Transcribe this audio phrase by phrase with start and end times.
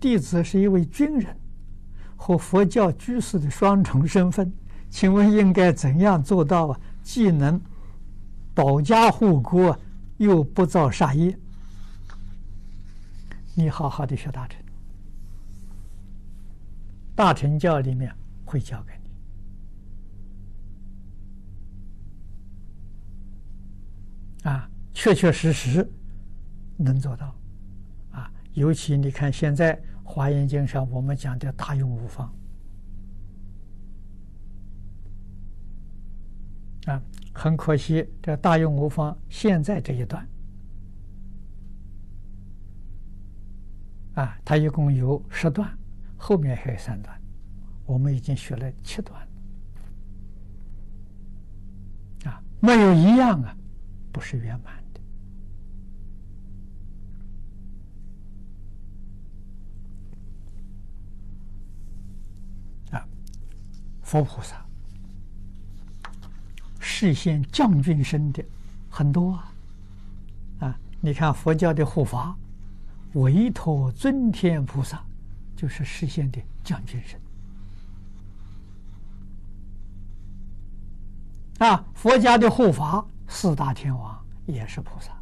[0.00, 1.36] 弟子是一位军人
[2.16, 4.50] 和佛教居士的双重身份，
[4.88, 6.80] 请问应该怎样做到啊？
[7.02, 7.60] 既能
[8.54, 9.78] 保家护国，
[10.16, 11.38] 又不造杀业？
[13.54, 14.62] 你好好的学大乘，
[17.14, 18.14] 大乘教里面
[18.44, 18.92] 会教给
[24.42, 25.86] 你啊，确确实实
[26.76, 27.34] 能做到
[28.12, 28.30] 啊。
[28.54, 29.76] 尤其你看现在
[30.10, 32.28] 《华严经》上我们讲的大用无方
[36.86, 37.00] 啊，
[37.32, 40.26] 很可惜，这大用无方现在这一段。
[44.14, 45.70] 啊，它一共有十段，
[46.16, 47.16] 后面还有三段，
[47.86, 49.28] 我们已经学了七段。
[52.24, 53.56] 啊，没有一样啊，
[54.10, 54.79] 不是圆满
[64.10, 64.56] 佛菩萨
[66.80, 68.44] 示现将军身的
[68.90, 69.52] 很多啊，
[70.58, 72.36] 啊，你看佛教的护法。
[73.14, 75.04] 委托尊天菩萨，
[75.56, 77.20] 就是示现的将军身
[81.68, 81.84] 啊！
[81.94, 85.12] 佛家的护法四大天王也是菩萨，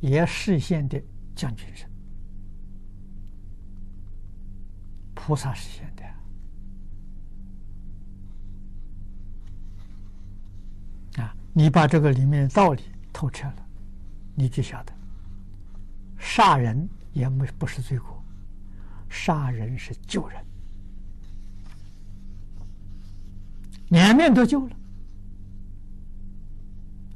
[0.00, 1.02] 也示现的
[1.34, 1.88] 将军身。
[5.14, 6.03] 菩萨示现的
[11.56, 13.66] 你把这个里面的道理透彻了，
[14.34, 14.92] 你就晓得。
[16.18, 18.22] 杀人也没不是罪过，
[19.08, 20.44] 杀人是救人，
[23.90, 24.76] 两面都救了。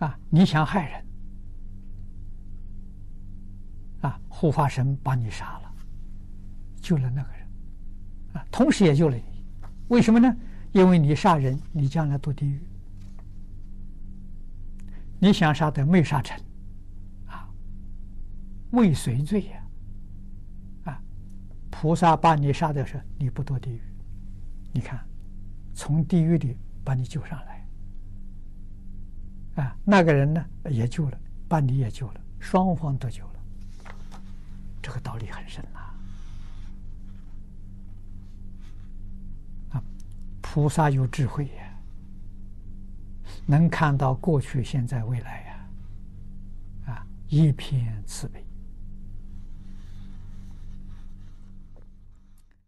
[0.00, 1.04] 啊，你想害人，
[4.02, 5.74] 啊，护法神把你杀了，
[6.82, 7.48] 救了那个人，
[8.34, 9.22] 啊，同时也救了你。
[9.88, 10.36] 为什么呢？
[10.72, 12.60] 因为你杀人，你将来堕地狱。
[15.18, 16.38] 你想杀的没杀成。
[17.26, 17.48] 啊
[18.70, 19.62] 未遂罪呀！
[20.84, 21.00] 啊，
[21.70, 23.80] 菩萨把你杀的时，你不堕地狱。
[24.72, 25.02] 你看，
[25.72, 27.66] 从地狱里把你救上来。
[29.62, 33.32] 啊，那个人呢也救了，把你也救了，双方都救了。
[34.82, 35.80] 这个道理很深呐。
[39.70, 39.82] 啊，
[40.42, 41.50] 菩萨有智慧，
[43.46, 45.68] 能看到过去、现在、未来呀。
[46.86, 48.45] 啊，一片慈悲。